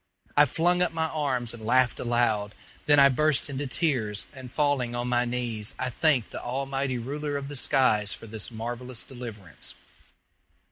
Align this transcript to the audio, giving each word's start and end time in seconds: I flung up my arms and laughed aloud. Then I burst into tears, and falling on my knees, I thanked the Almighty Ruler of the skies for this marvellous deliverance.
I 0.35 0.45
flung 0.47 0.81
up 0.81 0.93
my 0.93 1.09
arms 1.09 1.53
and 1.53 1.63
laughed 1.63 1.99
aloud. 1.99 2.55
Then 2.87 2.97
I 2.99 3.07
burst 3.07 3.51
into 3.51 3.67
tears, 3.67 4.25
and 4.33 4.51
falling 4.51 4.95
on 4.95 5.07
my 5.07 5.25
knees, 5.25 5.75
I 5.77 5.91
thanked 5.91 6.31
the 6.31 6.41
Almighty 6.41 6.97
Ruler 6.97 7.37
of 7.37 7.49
the 7.49 7.55
skies 7.55 8.11
for 8.11 8.25
this 8.25 8.49
marvellous 8.49 9.03
deliverance. 9.05 9.75